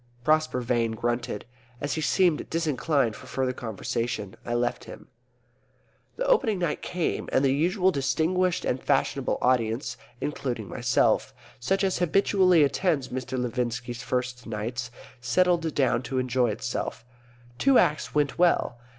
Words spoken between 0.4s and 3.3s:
Vane grunted. As he seemed disinclined for